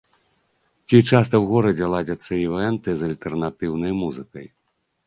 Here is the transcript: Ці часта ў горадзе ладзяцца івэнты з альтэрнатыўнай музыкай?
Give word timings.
Ці 0.87 0.97
часта 1.09 1.35
ў 1.39 1.43
горадзе 1.51 1.91
ладзяцца 1.95 2.33
івэнты 2.47 2.89
з 3.03 3.13
альтэрнатыўнай 3.13 3.93
музыкай? 4.05 4.45